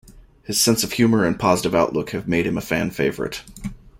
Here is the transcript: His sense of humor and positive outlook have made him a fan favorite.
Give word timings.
His 0.41 0.59
sense 0.59 0.83
of 0.83 0.93
humor 0.93 1.23
and 1.25 1.37
positive 1.37 1.75
outlook 1.75 2.09
have 2.09 2.27
made 2.27 2.47
him 2.47 2.57
a 2.57 2.61
fan 2.61 2.89
favorite. 2.89 3.43